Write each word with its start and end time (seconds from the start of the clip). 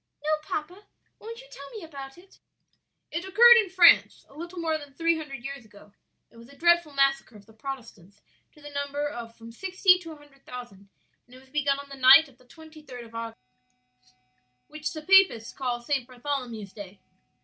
"No, 0.23 0.29
papa; 0.41 0.87
won't 1.19 1.41
you 1.41 1.47
tell 1.51 1.69
me 1.77 1.83
about 1.83 2.17
it?" 2.17 2.39
"It 3.11 3.23
occurred 3.23 3.57
in 3.57 3.69
France 3.69 4.25
a 4.27 4.33
little 4.33 4.57
more 4.57 4.75
than 4.79 4.95
three 4.95 5.15
hundred 5.15 5.43
years 5.45 5.63
ago; 5.63 5.93
it 6.31 6.37
was 6.37 6.49
a 6.49 6.55
dreadful 6.55 6.91
massacre 6.93 7.35
of 7.35 7.45
the 7.45 7.53
Protestants 7.53 8.19
to 8.53 8.63
the 8.63 8.71
number 8.71 9.07
of 9.07 9.37
from 9.37 9.51
sixty 9.51 9.99
to 9.99 10.11
a 10.11 10.15
hundred 10.17 10.43
thousand; 10.43 10.89
and 11.27 11.35
it 11.35 11.39
was 11.39 11.51
begun 11.51 11.77
on 11.77 11.89
the 11.89 11.95
night 11.97 12.27
of 12.27 12.39
the 12.39 12.45
twenty 12.45 12.81
third 12.81 13.03
of 13.05 13.13
August; 13.13 13.37
which 14.67 14.91
the 14.91 15.03
Papists 15.03 15.53
call 15.53 15.81
St. 15.83 16.07
Bartholomew's 16.07 16.73
Day. 16.73 16.99